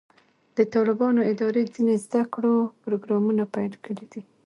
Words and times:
د 0.57 0.59
طالبانو 0.73 1.21
ادارې 1.31 1.63
ځینې 1.75 1.95
زده 2.05 2.21
کړو 2.33 2.55
پروګرامونه 2.83 3.43
پیل 3.55 3.73
کړي 3.85 4.05
دي. 4.11 4.21